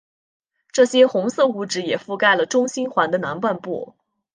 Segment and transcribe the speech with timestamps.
[0.71, 3.95] 这些红色物质也覆盖了中心环的南半部。